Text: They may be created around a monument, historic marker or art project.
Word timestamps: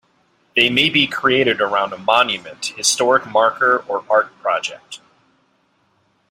They 0.55 0.71
may 0.71 0.89
be 0.89 1.05
created 1.05 1.61
around 1.61 1.93
a 1.93 1.97
monument, 1.99 2.73
historic 2.75 3.27
marker 3.27 3.85
or 3.87 4.03
art 4.09 4.35
project. 4.41 4.99